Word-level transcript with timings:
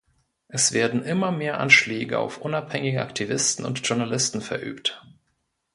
Es 0.47 0.71
werden 0.71 1.03
immer 1.03 1.31
mehr 1.31 1.59
Anschläge 1.59 2.17
auf 2.17 2.39
unabhängige 2.41 3.03
Aktivisten 3.03 3.65
und 3.65 3.87
Journalisten 3.87 4.41
verübt. 4.41 5.05